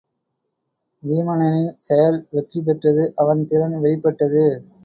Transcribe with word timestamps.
வீமனின் 1.03 1.59
செயல் 1.79 2.19
வெற்றி 2.31 2.61
பெற்றது 2.61 3.05
அவன் 3.15 3.45
திறன் 3.45 3.77
வெளிப்பட்டது. 3.79 4.45